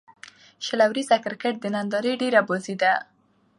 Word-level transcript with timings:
شل 0.65 0.79
اووريز 0.85 1.09
کرکټ 1.25 1.53
د 1.61 1.65
نندارې 1.75 2.13
ډېره 2.21 2.41
بازي 2.49 2.75
ده. 2.81 2.93